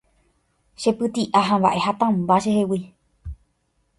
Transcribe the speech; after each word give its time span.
che 0.79 0.89
pyti'a 0.97 1.39
ha 1.47 1.55
mba'e 1.59 1.79
hatãmba 1.85 2.35
chehegui 2.43 2.81